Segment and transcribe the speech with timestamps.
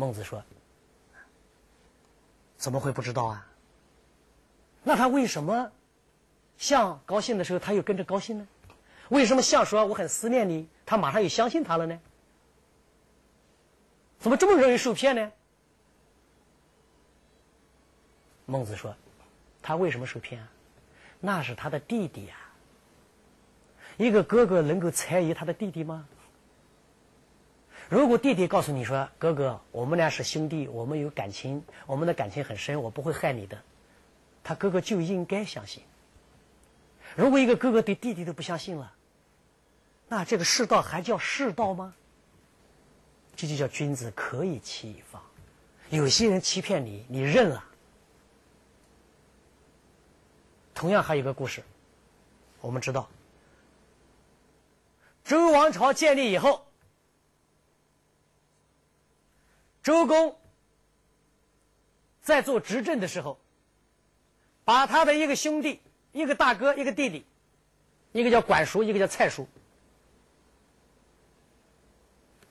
[0.00, 0.42] 孟子说
[2.56, 3.46] ：“怎么会不知道啊？
[4.82, 5.70] 那他为什么
[6.56, 8.48] 象高兴的时候他又跟着高兴呢？
[9.10, 12.00] 为什么象说我很思念你，他马上又相信他了呢？
[14.18, 15.32] 怎么这么容易受骗呢？”
[18.46, 18.96] 孟子说
[19.60, 20.48] ：“他为什么受骗啊？
[21.20, 22.36] 那是他的弟弟呀。
[23.98, 26.08] 一个哥哥能够猜疑他的弟弟吗？”
[27.90, 33.60] 如果弟弟告诉你说：“哥哥，我们俩是兄弟，我们有感情，我们的感情很深，我不会害你的。”
[34.44, 35.82] 他哥哥就应该相信。
[37.16, 38.94] 如果一个哥哥对弟弟都不相信了，
[40.06, 41.92] 那这个世道还叫世道吗？
[43.34, 45.20] 这就叫君子可以欺一方。
[45.88, 47.64] 有些人欺骗你，你认了。
[50.76, 51.64] 同样还有一个故事，
[52.60, 53.10] 我们知道，
[55.24, 56.69] 周王朝建立以后。
[59.82, 60.36] 周公
[62.20, 63.38] 在做执政的时候，
[64.64, 65.80] 把他的一个兄弟、
[66.12, 67.24] 一个大哥、一个弟弟，
[68.12, 69.48] 一个叫管叔，一个叫蔡叔，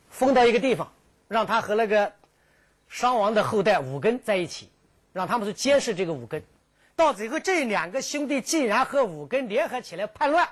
[0.10, 0.92] 封到一个地方，
[1.28, 2.14] 让他和那个
[2.88, 4.70] 商王的后代武根在一起，
[5.14, 6.44] 让他们去监视这个武根。
[6.96, 10.50] 到最后，这两个兄弟竟然和武根联合起来叛乱，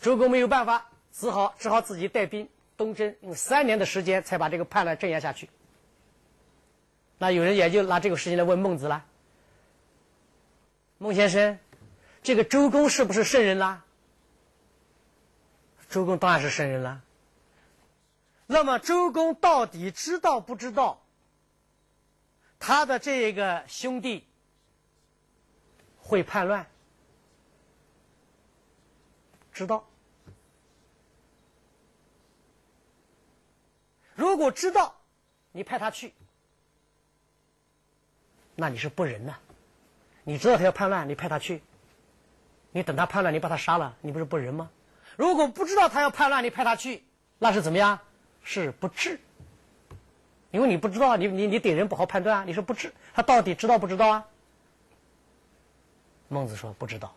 [0.00, 2.48] 周公没有办法，只好只好自己带兵。
[2.76, 5.48] 东征用三年的时间才把这个叛乱镇压下去。
[7.18, 9.04] 那有人也就拿这个事情来问孟子了。
[10.98, 11.58] 孟先生，
[12.22, 13.84] 这个周公是不是圣人啦？
[15.88, 17.02] 周公当然是圣人了。
[18.46, 21.02] 那么周公到底知道不知道
[22.58, 24.24] 他的这个兄弟
[25.98, 26.66] 会叛乱？
[29.52, 29.88] 知道。
[34.16, 34.96] 如果知道，
[35.52, 36.12] 你派他去，
[38.54, 39.36] 那你是不仁呐。
[40.24, 41.62] 你知道他要叛乱，你派他去，
[42.72, 44.68] 你等他叛乱，你把他杀了，你不是不仁吗？
[45.16, 47.04] 如果不知道他要叛乱，你派他去，
[47.38, 47.98] 那是怎么样？
[48.42, 49.20] 是不智。
[50.50, 52.44] 因为你不知道，你你你对人不好判断啊。
[52.44, 54.26] 你说不智，他到底知道不知道啊？
[56.28, 57.14] 孟子说不知道。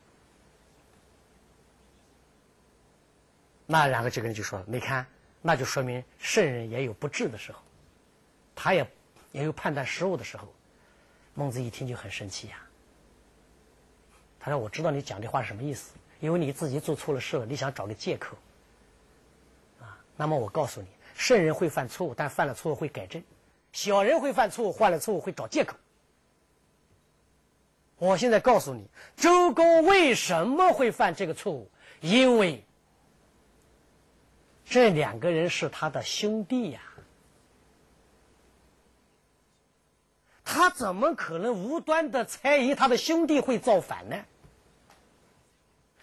[3.66, 5.06] 那然后这个人就说：“你看。”
[5.42, 7.60] 那就说明圣人也有不智的时候，
[8.56, 8.86] 他也
[9.32, 10.48] 也有判断失误的时候。
[11.36, 12.60] 孟子一听就很生气呀，
[14.42, 18.36] 他说：“我知道你讲这话是什么意思，因为你自己做错了事了，你想找个借口。
[19.80, 23.22] 啊，那么我告诉你，圣人会犯错误，但犯了错误会改正；
[23.72, 25.78] 小人会犯错误，犯了错误会找借口。
[27.98, 28.86] 我现在告诉你，
[29.16, 31.72] 周公为什么会犯这个错误？
[32.02, 32.62] 因为。”
[34.70, 36.80] 这两个人是他的兄弟呀，
[40.46, 44.16] 他怎么可能无端的猜疑他的兄弟会造反呢？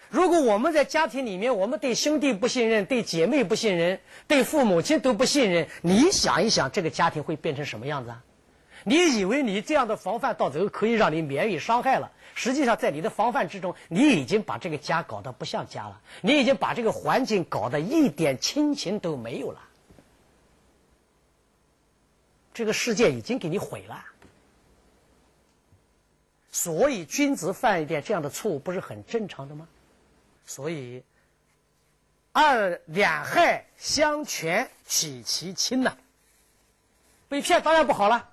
[0.08, 8.22] 如果我们在家庭里面，我们对兄弟不信任，对姐妹不信任，对父母亲都不信任，你想一想，这个家庭会变成什么样子啊？
[8.88, 12.12] 你以为你这样的防范到最后可以让你免于伤害了？
[12.36, 19.60] 实际上，在你的防范之中，你已经把这个家搞得不像家了，你已经把这个环境搞得一点亲情都没有了，
[22.54, 24.04] 这个世界已经给你毁了。
[26.52, 29.66] 所以，君子犯一点这样的错误，不是很正常的吗？
[30.46, 31.02] 所以，
[32.30, 35.96] 二两害相权取其轻呐。
[37.28, 38.30] 被骗当然不好了，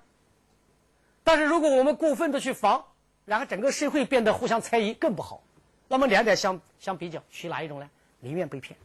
[1.24, 2.84] 但是如果我们过分的去防。
[3.26, 5.42] 然后整个社会变得互相猜疑，更不好。
[5.88, 7.88] 那么两点相相比较，取哪一种呢？
[8.20, 8.78] 宁愿被骗。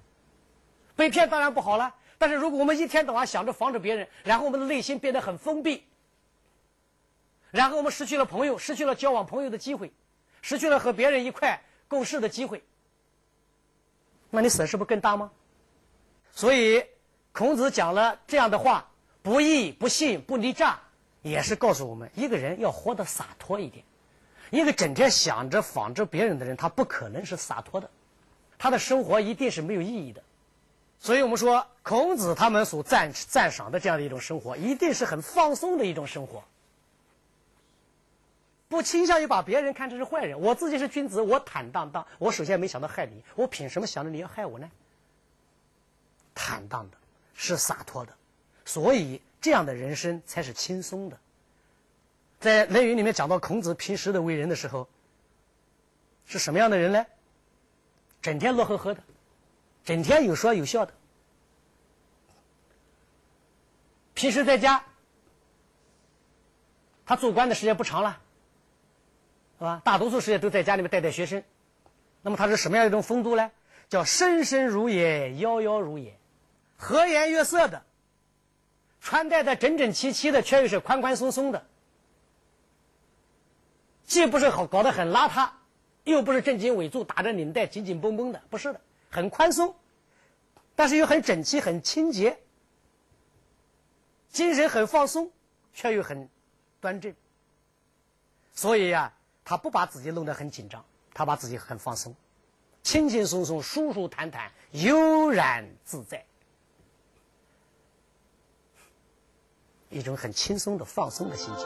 [0.96, 5.84] 被骗当然不好了，但是如果我们一天到晚想着防着别人，然后我们的内心变得很封闭，
[7.52, 9.92] 然后我们失去了朋友，失去了交往朋友的机会，
[10.42, 12.64] 失去了和别人一块共事的机会，
[14.30, 15.32] 那你损失不更大吗？
[16.32, 16.86] 所以
[17.34, 18.90] 孔子讲了这样的话：
[19.22, 20.80] 不义、不信、不离诈，
[21.22, 23.84] 也是告诉我们，一个人要活得洒脱一点。
[24.52, 27.90] 一个整天想着仿制别人的人，他不可能是洒脱的，
[28.58, 30.24] 他的生活一定是没有意义的。
[31.00, 36.44] 所以我们说，孔子他们所赞赞赏的这样的一种生活，一定是很放松的一种生活，
[38.68, 40.42] 不倾向于把别人看成是坏人。
[40.42, 44.70] 我自己是君子，我坦荡荡，我首先没想到害你，我凭什么想着你要害我呢？
[46.34, 46.98] 坦荡的，
[47.34, 48.14] 是洒脱的，
[48.66, 51.20] 所以这样的人生才是轻松的。
[52.40, 54.88] 在《论语》里面讲到孔子平时的为人的时候，
[56.26, 57.06] 是什么样的人呢？
[58.22, 59.02] 整天乐呵呵的，
[59.86, 60.94] 整天有说有笑的，
[64.14, 64.84] 平时在家，
[67.06, 68.22] 他做官的时间不长了，
[69.58, 69.82] 是吧？
[69.86, 71.44] 大多数时间都在家里面带带学生。
[72.22, 73.52] 那么他是什么样一种风度呢？
[73.88, 76.20] 叫深深如也，夭夭如也，
[76.78, 77.84] 和颜悦色的，
[79.02, 81.66] 穿戴的整整齐齐的，却又是宽宽松松的，
[84.06, 85.50] 既不是好搞得很邋遢，
[86.04, 89.76] 又不是正襟危坐，打着领带紧紧绷绷的，不是的，很宽松，
[90.76, 92.38] 但是又很整齐、很清洁，
[94.30, 95.32] 精神很放松，
[95.74, 96.30] 却又很
[96.80, 97.14] 端正。
[98.54, 99.14] 所以呀，
[99.44, 100.84] 他不把自己弄得很紧张。
[101.12, 102.16] 他把自己很放松，
[102.82, 106.24] 轻轻松松、舒舒坦坦、悠然自在，
[109.90, 111.66] 一种很轻松的放松的心情。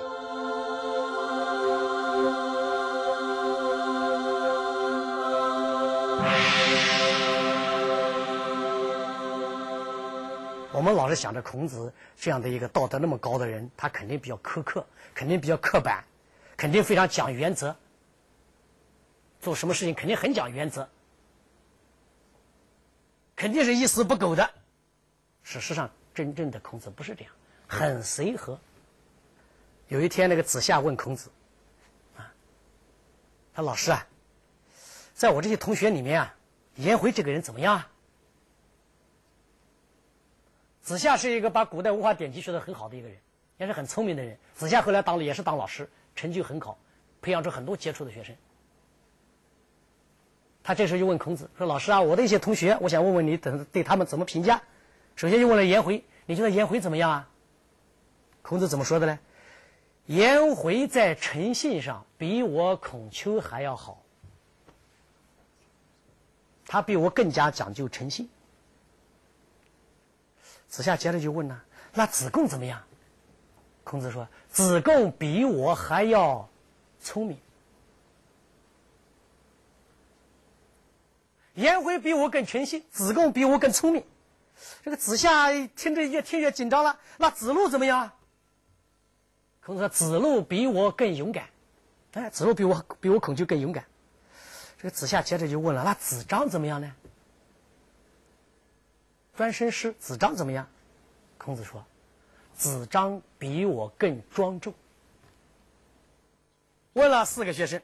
[10.71, 16.05] 我们老是想着孔子这样的一个道德那么高的人，他肯定比较苛刻，肯定比较刻板，
[16.55, 17.75] 肯定非常讲原则。
[19.41, 20.87] 做什么事情肯定很讲原则，
[23.35, 24.49] 肯定是一丝不苟的。
[25.43, 27.33] 事实上，真正的孔子不是这样，
[27.73, 28.59] 很随和。
[29.87, 31.29] 有一天，那个子夏问孔子
[32.15, 32.31] ：“啊，
[33.53, 34.07] 他老师啊，
[35.13, 36.35] 在我这些同学里面啊，
[36.75, 37.89] 颜回这个人怎么样？”啊？”
[40.83, 43.17] 子夏是一个把古代文化典籍学的很好的一个人，
[43.57, 44.37] 也是很聪明的人。
[44.53, 46.77] 子夏后来当了也是当老师，成就很好，
[47.21, 48.35] 培养出很多杰出的学生。
[50.63, 54.61] 他这时候就问孔子说：“老师啊，我的一些同学，我想问问你，等对他们怎么评价？
[55.15, 57.29] 首先就问了颜回，你觉得颜回怎么样啊？”
[58.43, 59.17] 孔子怎么说的呢？
[60.05, 64.03] 颜回在诚信上比我孔丘还要好，
[66.67, 68.29] 他比我更加讲究诚信。
[70.67, 71.61] 子夏接着就问呢
[71.95, 72.83] ：“那子贡怎么样？”
[73.85, 76.49] 孔子说：“子贡比我还要
[76.99, 77.37] 聪明。”
[81.55, 84.03] 颜回比我更诚信，子贡比我更聪明。
[84.83, 86.99] 这个子夏听着越听越紧张了。
[87.17, 88.11] 那子路怎么样？
[89.65, 91.49] 孔子说：“子路比我更勇敢。”
[92.13, 93.85] 哎，子路比我比我孔丘更勇敢。
[94.77, 96.93] 这个子夏接着就问了：“那子张怎么样呢？”
[99.35, 100.67] 专身师子张怎么样？
[101.37, 101.83] 孔子说
[102.55, 104.73] ：“子张比我更庄重。”
[106.93, 107.81] 问了四个学生，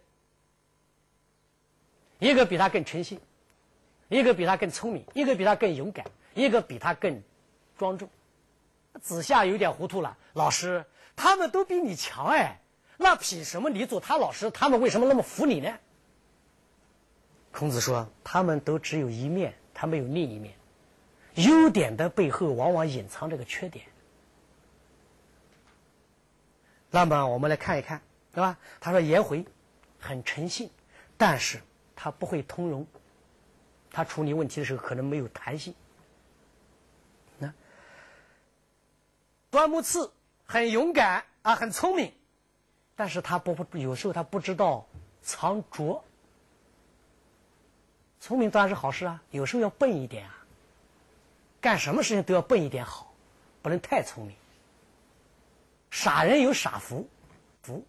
[2.19, 3.19] 一个比他更诚信。
[4.09, 6.03] 一个比他更聪明，一个比他更勇敢，
[6.33, 7.21] 一个比他更
[7.77, 8.09] 庄重。
[8.99, 10.83] 子夏有点糊涂了，老师，
[11.21, 12.61] 他们都比你强哎，
[12.95, 14.49] 那凭什么你做他老师？
[14.51, 15.77] 他们为什么那么服你呢？
[17.51, 20.55] 孔子说：“他们都只有一面，他没有另一面。
[21.33, 23.85] 优点的背后往往隐藏着个缺点。”
[26.89, 28.01] 那么我们来看一看，
[28.31, 28.57] 对吧？
[28.79, 29.45] 他说颜回
[29.99, 30.69] 很诚信，
[31.17, 31.59] 但是
[31.97, 32.87] 他不会通融。
[33.91, 35.75] 他处理问题的时候可能没有弹性。
[37.37, 37.53] 那
[39.49, 40.13] 端木赐
[40.51, 42.11] 很勇敢啊，很聪明，
[42.95, 44.87] 但是他不不有时候他不知道
[45.21, 46.03] 藏拙。
[48.19, 50.35] 聪明当然是好事啊，有时候要笨一点啊。
[51.61, 53.13] 干什么事情都要笨一点好，
[53.61, 54.35] 不能太聪明。
[55.91, 57.07] 傻人有傻福，
[57.61, 57.85] 福。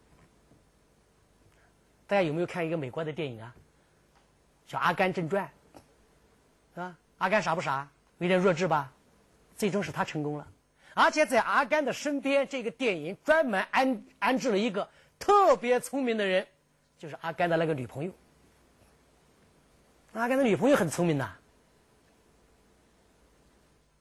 [2.06, 3.54] 大家有没有看一个美国的电影啊？
[4.66, 5.50] 叫《阿甘正传》。
[6.82, 7.88] 啊，阿甘傻不傻？
[8.18, 8.92] 有点弱智吧？
[9.56, 10.46] 最终是他成功了，
[10.94, 16.46] 而且在阿甘的身边，这个电影专门安安置了一个特别聪明的人，
[16.98, 18.12] 就是阿甘的那个女朋友。
[20.12, 21.32] 阿甘的女朋友很聪明呐，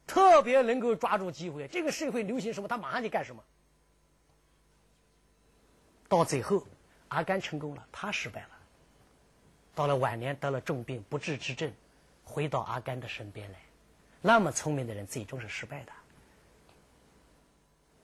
[0.08, 1.67] 特别能够抓住机会。
[1.67, 3.43] 这个社会流行什么，他马上就干什么。
[6.08, 6.65] 到最后，
[7.10, 8.50] 阿甘成功了，他失败了。
[9.75, 11.72] 到了晚年，得了重病，不治之症。
[12.25, 13.60] 回到阿甘的身边来，
[14.22, 15.91] 那么聪明的人最终是失败的。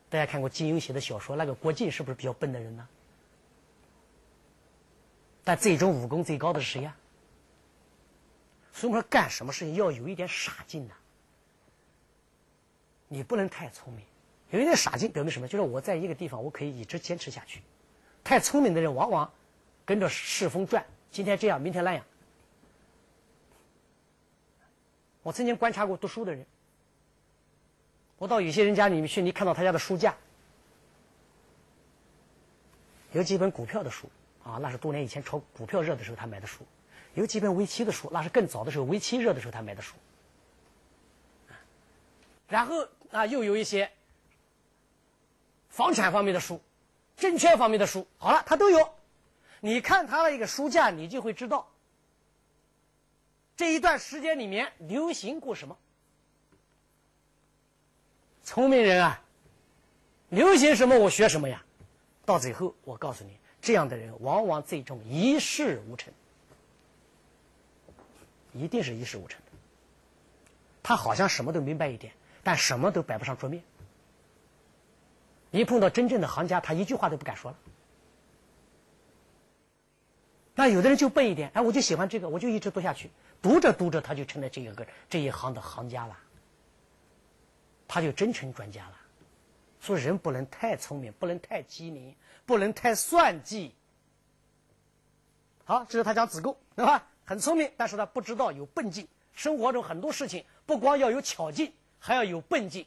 [0.10, 2.88] 大家看过金庸写的小说，那个郭靖是不是比较笨的人呢？
[5.44, 6.96] 但最终武功最高的是谁呀？
[8.74, 10.94] 所以我说，干什么事情要有一点傻劲呢。
[13.08, 14.04] 你不能太聪明，
[14.50, 15.48] 有一点傻劲，表明什么？
[15.48, 17.62] 就是我在一个地方，我可以一直坚持下去。
[18.24, 19.32] 太聪明的人往往
[19.86, 22.04] 跟着世风转，今天这样，明天那样。
[25.22, 26.46] 我曾经观察过读书的人，
[28.18, 30.16] 我到有些人家里面去，你看到他家的书架，
[33.12, 34.10] 有几本股票的书
[34.44, 36.64] 啊，那是多年以前炒股票热的时候他买的书；
[37.14, 39.96] 有几本围棋的书，那是更早的时候围棋热的时候他买的书。
[42.48, 43.92] 然后啊，又有一些
[45.70, 46.62] 房产方面的书，
[47.18, 48.94] 证券方面的书，好了，他都有。
[49.60, 51.68] 你看他的一个书架，你就会知道
[53.58, 55.78] 这一段时间里面流行过什么。
[58.46, 59.22] 聪明人啊，
[60.30, 61.64] 流行什么我学什么呀。
[62.26, 66.14] 到最后，我告诉你，这样的人往往最终一事无成，
[68.54, 69.52] 一定是一事无成的。
[70.84, 73.64] 他好像什么都明白一点，但什么都摆不上桌面。
[75.50, 77.58] 一碰到真正的行家，他一句话都不敢说了。
[80.54, 83.10] 那有的人就笨一点，哎，我就喜欢这个，我就一直读下去，
[83.42, 86.18] 读着读着，他就成了这一个这一行的行家了，
[87.88, 89.02] 他就真成专家了。
[89.80, 92.16] 所以人不能太聪明，不能太机灵，
[92.46, 93.74] 不能太算计。
[95.64, 97.08] 好，这是他讲子贡，对吧？
[97.24, 99.08] 很聪明，但是他不知道有笨劲。
[99.34, 102.86] 生活中很多事情，不光要有巧劲，还要有笨劲。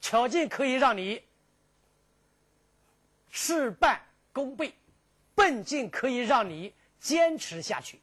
[0.00, 1.22] 巧劲可以让你
[3.30, 4.00] 事半
[4.32, 4.74] 功倍。
[5.34, 8.00] 笨劲可以让你坚持下去。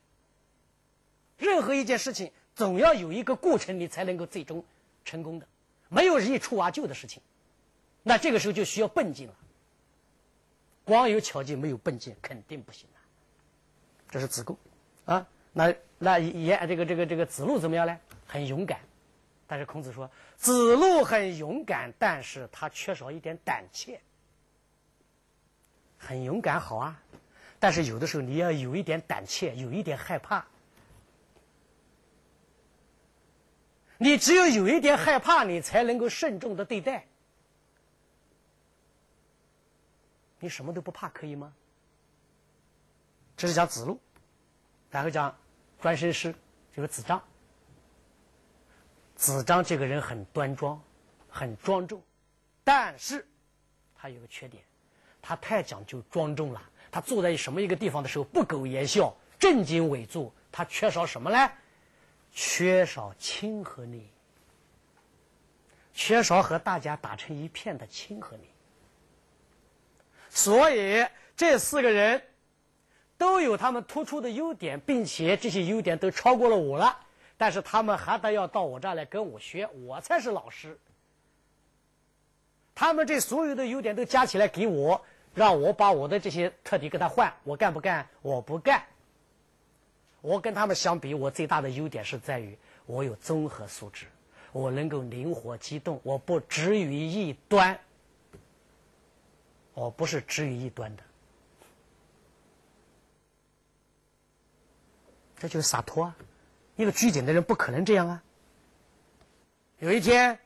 [1.38, 4.64] 任何一件事情总要有一个过程，你才能够最终
[5.06, 5.48] 成功的。
[5.90, 7.22] 没有一蹴而就的事情，
[8.02, 9.36] 那这个时候就需要笨劲了。
[10.84, 13.00] 光有巧劲没有笨劲肯定不行啊。
[14.10, 14.58] 这是子贡
[15.06, 17.98] 啊，那那也这个这个这个子路怎么样呢？
[18.28, 18.80] 很勇敢，
[19.48, 24.00] 但是孔子说子路很勇敢，但是他缺少一点胆怯。
[25.98, 27.02] 很勇敢好啊。
[27.60, 30.46] 但是有的时候你要有一点胆怯，有一点害怕。
[33.98, 37.06] 你只有有一点害怕，你才能够慎重的对待。
[40.40, 41.54] 你什么都不怕，可以吗？
[43.38, 44.00] 这是讲子路，
[44.90, 45.36] 然后讲
[45.82, 46.34] 专身师，
[46.76, 47.22] 就是子张。
[49.16, 50.82] 子张这个人很端庄，
[51.30, 52.02] 很庄重，
[52.64, 53.26] 但是
[53.96, 54.64] 他有个缺点，
[55.22, 56.62] 他太讲究庄重了。
[56.92, 60.34] 他坐在什么一个地方的时候，不苟言笑，正襟危坐。
[60.52, 61.52] 他缺少什么呢？
[62.34, 64.10] 缺少亲和力，
[65.94, 68.44] 缺少和大家打成一片的亲和力。
[70.30, 72.22] 所以这四个人
[73.18, 76.98] 都有他们突出的优点，并且这些优点都超过了我了。
[77.38, 80.78] 但是他们还得要到我这儿来跟我学，我才是老师。
[82.74, 85.04] 他们这所有的优点都加起来给我。
[85.36, 88.08] 让我把我的这些特点给他换，我干不干？
[88.22, 88.86] 我不干。
[90.24, 94.06] 我跟他们相比，我最大的优点是在于我有综合素质，
[94.54, 97.78] 我能够灵活机动，我不止于一端，
[99.74, 101.04] 我不是止于一端的。
[105.36, 106.16] 这就是洒脱啊！
[106.78, 108.24] 一个拘谨的人不可能这样啊。
[109.80, 110.40] 有一天，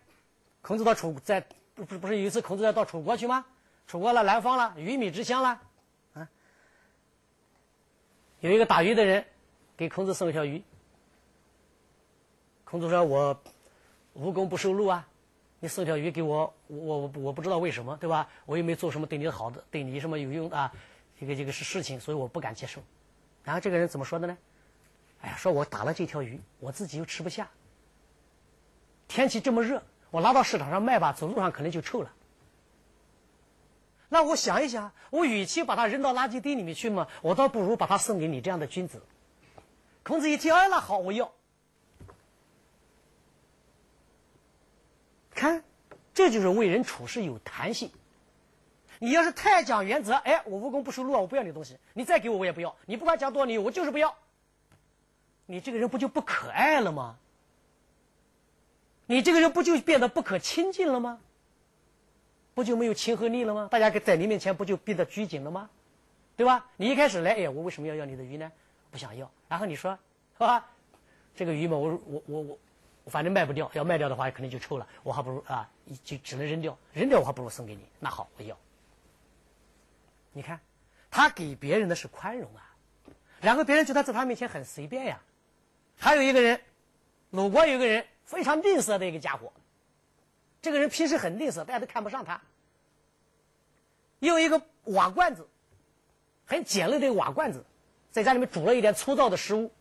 [0.63, 3.45] 孔子到楚在不不不是有一次孔子要到楚国去吗？
[3.85, 5.61] 楚国了，南方了，鱼米之乡了，
[6.15, 6.27] 啊！
[8.39, 9.27] 有一个打鱼的人
[9.77, 10.63] 给孔子送一条鱼。
[12.65, 13.39] 孔子说：“我
[14.13, 15.07] 无功不受禄啊，
[15.59, 18.27] 你送条鱼给我，我我我不知道为什么，对吧？
[18.45, 20.73] 我又没做什么对你好的，对你什么有用啊？
[21.19, 22.81] 这个这个是事情，所以我不敢接受。”
[23.45, 24.37] 然后这个人怎么说的呢？
[25.21, 27.49] 哎呀，说我打了这条鱼，我自己又吃不下。
[29.07, 32.11] 天气这么热，我拉到市场上卖吧，走路上可能就臭了。
[34.09, 39.01] 那我想一想，我与其把它扔到垃圾堆里面去嘛，我倒不如把它送给你这样的君子。
[40.07, 41.29] 孔子一听，哎，那好，我要。
[45.31, 45.61] 看，
[46.13, 47.91] 这就是为人处事有弹性。
[48.99, 52.73] 你要是太讲原则，哎，我无功不受禄啊，我不要你东西，你再给我我也不要。
[52.85, 54.15] 你不管讲多少理由，我就是不要。
[55.45, 57.17] 你这个人不就不可爱了吗？
[59.07, 61.19] 你这个人不就变得不可亲近了吗？
[62.53, 63.67] 不就没有亲和力了吗？
[63.69, 65.69] 大家在你面前不就变得拘谨了吗？
[66.37, 66.65] 对吧？
[66.77, 68.49] 你一开始来，哎，我为什么要要你的鱼呢？
[68.97, 69.29] 不想要。
[69.47, 69.93] 然后你说，
[70.33, 70.67] 是吧？
[71.35, 72.57] 这个鱼嘛，我我我我，
[73.05, 74.87] 反正卖不掉，要卖掉的话肯定就臭了。
[75.03, 75.69] 我还不如啊，
[76.03, 77.85] 就只能扔掉，扔掉我还不如送给你。
[77.99, 78.57] 那好，我要。
[80.33, 80.59] 你看，
[81.11, 82.75] 他给别人的是宽容啊，
[83.39, 85.21] 然后别人觉得在他面前很随便呀。
[85.99, 86.59] 还有一个人，
[87.29, 89.53] 鲁国有一个人非常吝啬的一个家伙。
[90.59, 92.41] 这个人平时很吝啬，大家都看不上他。
[94.19, 95.47] 用一个瓦罐子，
[96.47, 97.63] 很简陋的瓦罐子，
[98.11, 99.71] 在家里面煮了一点粗糙的食物，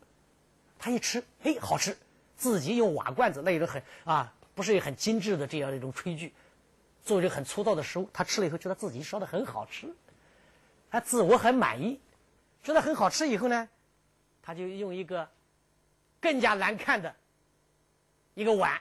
[0.78, 1.96] 他一吃，嘿，好吃。
[2.36, 6.34] 自己用瓦罐子，那一种很啊，不是很精致的这样一种炊具，
[7.02, 9.88] 做这很粗糙的食物，他吃了以后觉得自己烧的很好吃，
[10.90, 11.98] 他自我很满意，
[12.62, 13.66] 觉得很好吃以后呢，
[14.42, 15.26] 他就用一个
[16.20, 17.16] 更加难看的
[18.34, 18.78] 一个碗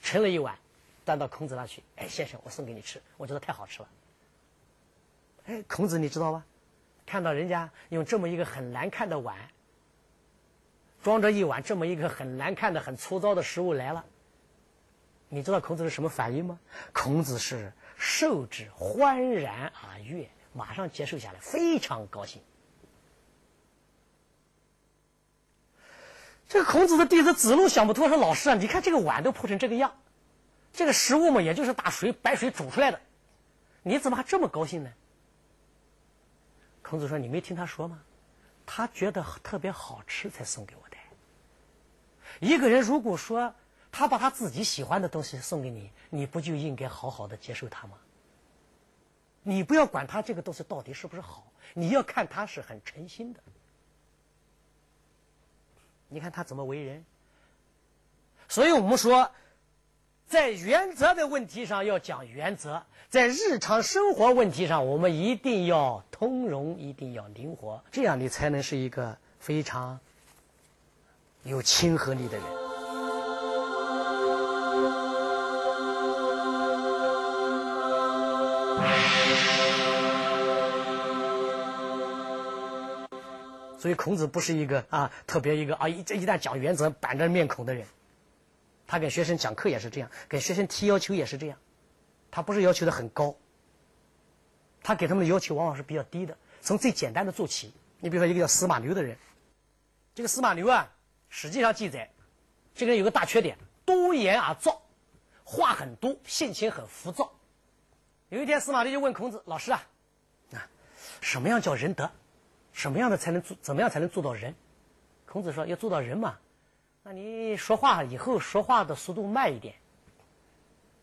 [0.00, 0.58] 盛了一碗。
[1.04, 1.82] 端到孔子那去。
[1.96, 3.88] 哎，先生，我送给你吃，我觉得太好吃了。
[5.44, 6.44] 哎，孔子你知道吗？
[7.08, 9.34] 看到人家用这么一个很难看的碗，
[11.02, 14.04] 装着一碗这么一个很难看的、很粗糙的食物来了，
[15.30, 16.60] 你知道孔子是什么反应吗？
[16.92, 22.42] 孔子是受之欢然而悦，马上接受下来，非常高兴。
[26.46, 29.94] 这个孔子的弟子子路想不通，说：“老师啊，你看这个碗都破成这个样，
[30.74, 33.00] 这个食物嘛，也就是打水白水煮出来的，
[33.82, 34.90] 你怎么还这么高兴呢？”
[36.88, 38.02] 孔子说：“你没听他说吗？
[38.64, 40.96] 他觉得特别好吃才送给我的。
[42.40, 43.54] 一个人如果说
[43.92, 47.98] 他把他自己喜欢的东西送给你，你不就应该好好的接受他吗？
[49.42, 53.40] 你不要管他这个东西到底是不是好，你要看他是很诚心的。
[56.08, 57.04] 你看他怎么为人。
[58.48, 59.30] 所以我们说。”
[60.28, 69.98] 在原则的问题上要讲原则，在日常生活问题上，我们一定要通融，一定要灵活，这样你才能是一个非常
[71.44, 72.44] 有亲和力的人。
[83.78, 87.86] 所以孔子不是一个啊特别一个啊一这一旦讲原则板着面孔的人。
[88.88, 91.58] 他跟学生讲课也是这样，给学生提要求也是这样，
[92.30, 93.36] 他不是要求的很高，
[94.82, 97.72] 他给他们的要求往往是比较低的，从最简单的做起。
[98.00, 99.18] 你比如说一个叫司马牛的人，
[100.14, 100.90] 这个司马牛啊，
[101.28, 102.10] 实际上记载，
[102.74, 104.80] 这个人有个大缺点，多言而躁，
[105.44, 107.30] 话很多，性情很浮躁。
[108.30, 109.86] 有一天，司马牛就问孔子：“老师啊，
[110.54, 110.66] 啊，
[111.20, 112.10] 什么样叫仁德？
[112.72, 113.56] 什么样的才能做？
[113.60, 114.54] 怎么样才能做到仁？”
[115.26, 116.38] 孔子说：“要做到仁嘛。”
[117.02, 119.74] 那你说话以后说话的速度慢一点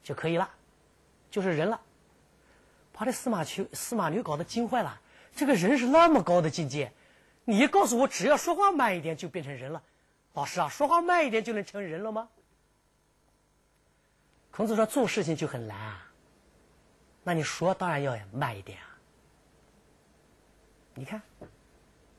[0.03, 0.49] 就可以了，
[1.31, 1.81] 就是人了。
[2.93, 5.01] 把这司马丘、司马牛搞得惊坏了。
[5.35, 6.93] 这个人是那么高的境界，
[7.43, 9.83] 你告诉我只要说话慢一点就变成人了？
[10.33, 12.29] 老师啊，说话慢一点就能成人了吗？
[14.51, 16.11] 孔子说做事情就很难啊。
[17.23, 18.85] 那你说当然要慢一点啊。
[20.93, 21.21] 你看，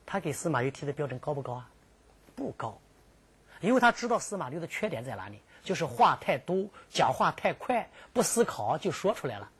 [0.04, 1.70] 他给司马懿提的标准高不高啊？
[2.34, 2.78] 不高。
[3.60, 9.50] 因为他知道司马牛的缺点在哪里，就是话太多，讲话太快，不思考就说出来了。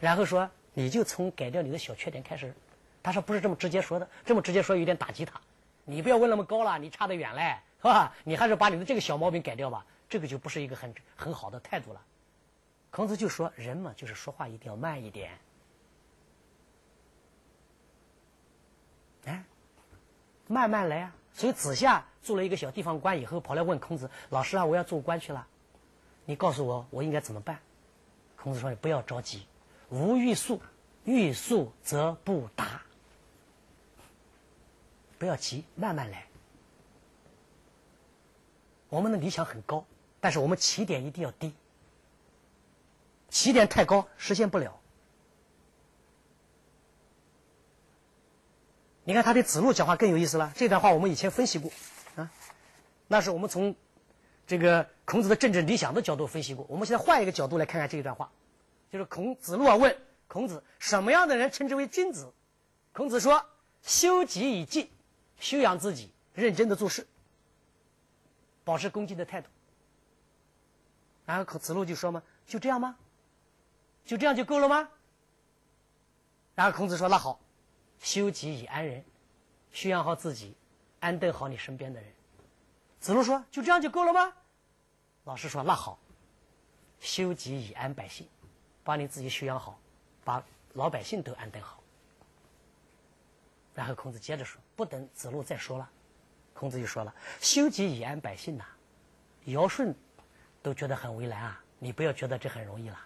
[0.00, 2.54] 然后说你就从改掉你的小缺点开始。
[3.02, 5.40] 他说不是这么直接说的，这么直接说有点打击他。
[5.84, 8.14] 你不要问那么高了，你差得远嘞，是吧？
[8.22, 12.00] 你还是把你的这个小毛病改掉吧，这个就不是一个很很好的态度了。
[12.90, 15.36] 孔子就说人嘛，就是说话一定要慢一点。
[19.24, 19.42] 哎，
[20.46, 21.12] 慢慢来啊。
[21.34, 25.46] 所以子夏做了一个小地方官以后，跑来问孔子：“老师啊，我要做官去了，
[26.26, 27.58] 你告诉我我应该怎么办？”
[28.36, 29.46] 孔子说：“你不要着急，
[29.88, 30.60] 无欲速，
[31.04, 32.82] 欲速则不达。
[35.18, 36.26] 不要急，慢慢来。
[38.88, 39.86] 我们的理想很高，
[40.20, 41.54] 但是我们起点一定要低，
[43.30, 44.78] 起点太高实现不了。”
[49.04, 50.52] 你看他对子路讲话更有意思了。
[50.54, 51.70] 这段话我们以前分析过，
[52.16, 52.30] 啊，
[53.08, 53.74] 那是我们从
[54.46, 56.64] 这个孔子的政治理想的角度分析过。
[56.68, 58.30] 我们现在换一个角度来看看这一段话，
[58.90, 59.96] 就是孔子路啊问
[60.28, 62.32] 孔子什么样的人称之为君子？
[62.92, 63.44] 孔子说：
[63.82, 64.88] 修己以敬，
[65.38, 67.06] 修养自己，认真的做事，
[68.62, 69.48] 保持恭敬的态度。
[71.26, 72.96] 然后子路就说嘛：就这样吗？
[74.04, 74.88] 就这样就够了吗？
[76.54, 77.40] 然后孔子说：那好。
[78.02, 79.02] 修己以安人，
[79.72, 80.54] 修养好自己，
[80.98, 82.12] 安顿好你身边的人。
[82.98, 84.32] 子路说：“就这样就够了吗？”
[85.24, 85.98] 老师说：“那好，
[86.98, 88.28] 修己以安百姓，
[88.82, 89.78] 把你自己修养好，
[90.24, 91.80] 把老百姓都安顿好。”
[93.72, 95.88] 然后孔子接着说：“不等子路再说了，
[96.52, 98.64] 孔子就说了：‘修己以安百姓呐，
[99.44, 99.94] 尧舜
[100.60, 103.00] 都觉得很为难啊，你不要觉得这很容易了。’”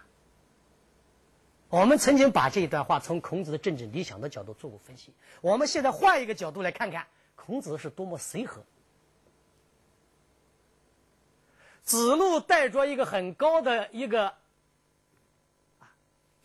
[1.69, 5.13] 我们曾经把这一段话从孔子的政治理想的角度做过分析。
[5.41, 8.63] 我们现在换一个角度来看看，孔子是多么随和。
[11.83, 14.27] 子路带着一个很高的一个
[15.79, 15.91] 啊，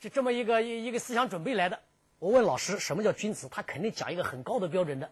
[0.00, 1.80] 就这么一个一一个思想准备来的。
[2.18, 5.10] 我问老师什么叫君子，他肯定讲一个很高的标准的。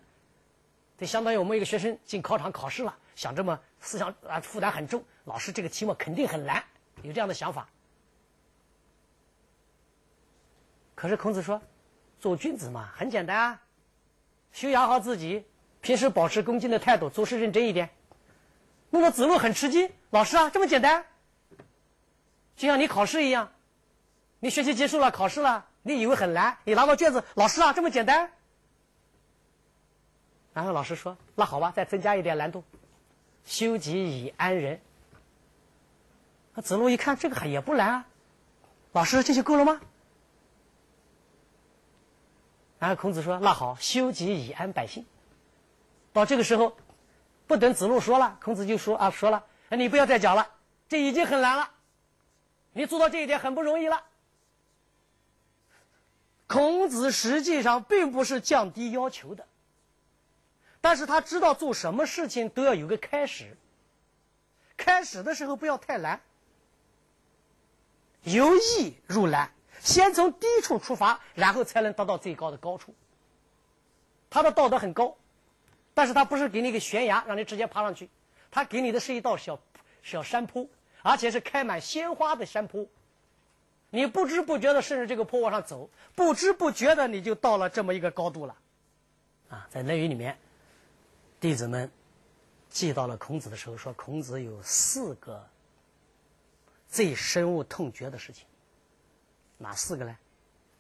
[0.99, 6.65] 这相当于我们一个学生进考场考试了，想这么思想啊负担很重，老师这个题目肯定很难，
[7.03, 7.69] 有这样的想法。
[11.01, 11.63] 可是孔子说
[12.21, 13.63] ：“做君子嘛，很简单啊，
[14.53, 15.47] 修养好自己，
[15.81, 17.89] 平时保持恭敬的态度，做事认真一点。”
[18.91, 21.07] 那么子路很吃惊：“老师啊，这么简单？
[22.55, 23.51] 就像你考试一样，
[24.41, 28.31] 你学习结束了，考试了，你以为很难，你拿到卷子，老师啊，这么简单？
[30.53, 32.63] 然后老师说：“那好吧，再增加一点难度，
[33.47, 34.83] 修己以安人。”
[36.63, 38.07] 子路一看，这个还也不难啊，
[38.93, 39.81] 老师这就够了吗？
[42.81, 45.07] 然后孔子说：“那好，修己以安百姓。”
[46.13, 46.77] 到这个时候，
[47.47, 50.51] 不等子路说了，孔子就说：“啊，说了，你不要再讲了，
[50.89, 51.71] 这已经很难了，
[52.73, 54.03] 你做到这一点很不容易了。”
[56.49, 59.47] 孔子实际上并不是降低要求的。
[60.81, 63.59] 但是他知道做什么事情都要有个开始，
[64.79, 66.19] 开始的时候不要太难，
[68.23, 72.95] 由易入难，先从低处出发，然后才能达到最高的高处。
[74.29, 75.17] 他的道德很高，
[75.95, 78.09] 但是他不是给你一个悬崖让你直接爬上去，
[78.51, 79.59] 他给你的是一道小
[80.03, 80.69] 小山坡，
[81.03, 82.87] 而且是开满鲜花的山坡。
[83.91, 88.57] 你不知不觉的顺着这个坡往上走，不知不觉的你就到了这么一个高度了。
[89.49, 90.39] 啊，在《论语》里面。
[91.41, 91.91] 弟子们
[92.69, 95.49] 记到了孔子的时候，说孔子有四个
[96.87, 98.47] 最深恶痛绝的事情，
[99.61, 100.17] 哪四个呢？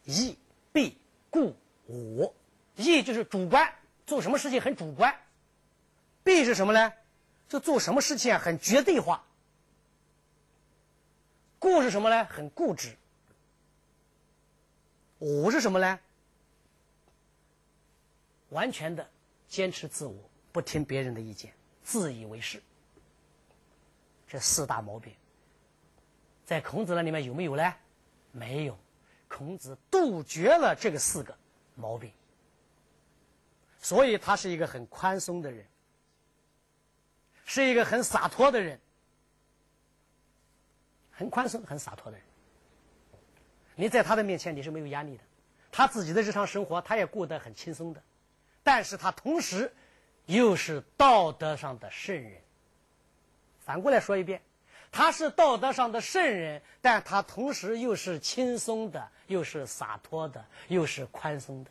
[0.05, 0.37] 义、
[0.73, 0.97] 必、
[1.29, 1.55] 故、
[1.87, 2.35] 我。
[2.77, 3.75] 义就是主观，
[4.07, 5.13] 做什么事情很主观；
[6.25, 6.93] 必是什么呢？
[7.47, 9.23] 就做什么事情很绝对化；
[11.59, 12.25] 固是什么呢？
[12.25, 12.97] 很固执；
[15.19, 16.01] 我是什么呢？
[18.49, 19.11] 完全的
[19.47, 20.15] 坚持自我。
[20.53, 21.53] 不听别人的意见，
[21.85, 22.61] 自以为是。
[24.27, 25.15] 这四大毛病，
[26.47, 27.75] 在孔子那里面有没有呢？
[28.33, 28.79] 没有，
[29.29, 31.37] 孔子杜绝了这个四个
[31.75, 32.13] 毛病，
[33.79, 35.67] 所以他是一个很宽松的人，
[37.45, 38.81] 是一个很洒脱的人，
[41.11, 42.27] 很宽松、很洒脱的人。
[43.75, 45.25] 你在他的面前你是没有压力的，
[45.73, 48.03] 他自己的日常生活他也过得很轻松的，
[48.63, 49.73] 但是他同时。
[50.27, 52.41] 又是道德上的圣人。
[53.59, 54.41] 反过来说一遍，
[54.93, 61.71] 他是道德上的圣人，但他同时又是轻松的，又是洒脱的，又是宽松的。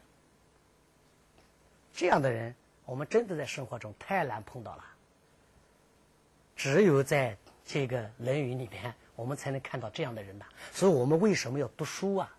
[1.93, 2.55] 这样的人，
[2.85, 4.85] 我们真的在生活中太难碰到了。
[6.55, 10.45] 只有在这个《论语》里面，我们才能看到这样的人呐。
[10.71, 12.35] 所以我们为什么要读书啊？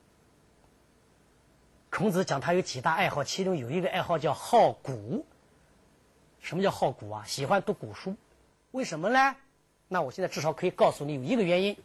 [1.91, 5.27] 孔子讲他有几大爱好，其中有一个爱好叫好古。
[6.41, 7.25] 什么叫好古啊？
[7.27, 8.17] 喜欢读古书，
[8.71, 9.37] 为什么呢？
[9.93, 11.77] 那我现在至少可以告诉你有一个原因，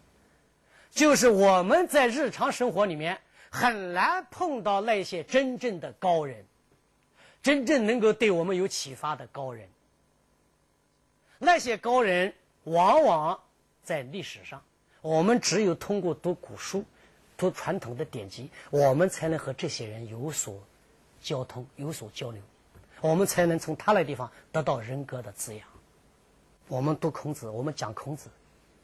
[0.91, 6.45] 就是我们在日常生活里面很难碰到那些真正的高人，
[7.41, 9.67] 真正能够对我们有启发的高人。
[11.39, 13.39] 那些高人往往
[13.81, 14.61] 在历史上，
[15.01, 16.85] 我们只有通过读古书、
[17.35, 20.61] 读传统的典籍，我们才能和这些人有所
[21.21, 22.39] 交通、有所交流。
[23.01, 25.67] 我们才能从他那地方得到人格的滋养。
[26.67, 28.29] 我们读孔子，我们讲孔子，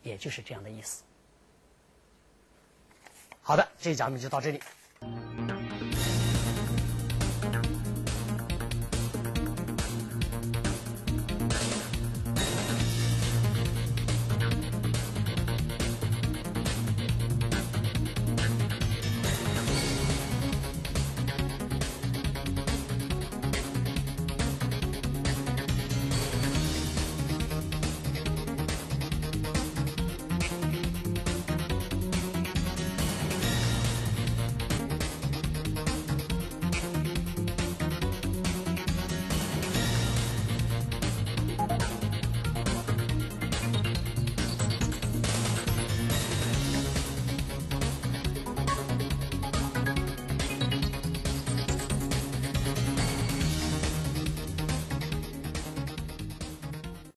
[0.03, 1.03] 也就是这样的意思。
[3.41, 4.61] 好的，这一讲我们就到这里。